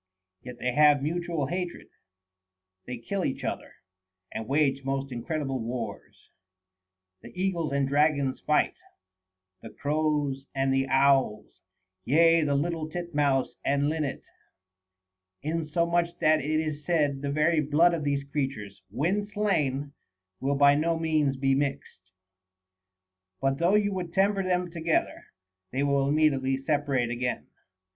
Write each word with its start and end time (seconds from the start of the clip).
Yet 0.41 0.57
they 0.57 0.71
have 0.73 1.03
mutual 1.03 1.45
hatred; 1.45 1.85
they 2.87 2.97
kill 2.97 3.23
each 3.23 3.43
other, 3.43 3.73
and 4.31 4.47
wage 4.47 4.83
most 4.83 5.11
incredible 5.11 5.59
wars. 5.59 6.31
The 7.21 7.31
eagles 7.39 7.71
and 7.71 7.85
the 7.85 7.89
dragons 7.89 8.39
fight, 8.41 8.73
the 9.61 9.69
crows 9.69 10.47
and 10.55 10.73
the 10.73 10.87
owls, 10.87 11.59
yea, 12.03 12.41
the 12.43 12.55
little 12.55 12.89
tit 12.89 13.13
mouse 13.13 13.53
and 13.63 13.89
linnet; 13.89 14.23
insomuch 15.43 16.17
that 16.17 16.39
it 16.43 16.59
is 16.59 16.83
said, 16.83 17.21
the 17.21 17.29
very 17.29 17.61
blood 17.61 17.93
of 17.93 18.03
these 18.03 18.23
creatures, 18.23 18.81
when 18.89 19.29
slain, 19.31 19.93
will 20.39 20.55
by 20.55 20.73
no 20.73 20.97
means 20.97 21.37
be 21.37 21.53
mixed; 21.53 22.09
but 23.39 23.59
though 23.59 23.75
you 23.75 23.93
would 23.93 24.13
temper 24.15 24.41
them 24.41 24.71
together, 24.71 25.25
they 25.69 25.83
will 25.83 26.09
immediately 26.09 26.57
separate 26.57 27.11
again. 27.11 27.45